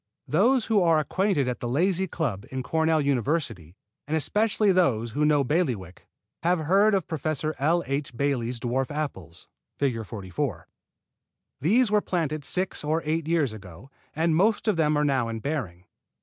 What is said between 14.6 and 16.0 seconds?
of them are now in bearing.